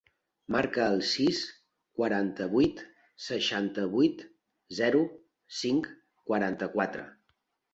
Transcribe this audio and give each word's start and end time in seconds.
Marca 0.53 0.85
el 0.93 1.03
sis, 1.09 1.41
quaranta-vuit, 1.99 2.81
seixanta-vuit, 3.27 4.25
zero, 4.79 5.05
cinc, 5.61 5.93
quaranta-quatre. 6.33 7.07